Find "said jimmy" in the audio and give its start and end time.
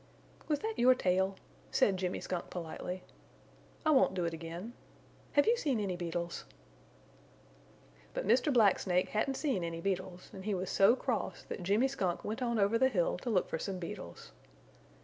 1.69-2.21